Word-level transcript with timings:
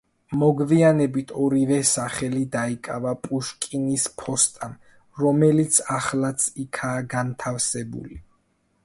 მოგვიანებით 0.43 1.33
ორივე 1.47 1.75
სახლი 1.89 2.39
დაიკავა 2.55 3.13
პუშკინის 3.27 4.05
ფოსტამ, 4.23 4.73
რომელიც 5.25 5.79
ახლაც 5.99 6.49
იქაა 6.65 7.05
განთავსებული. 7.15 8.19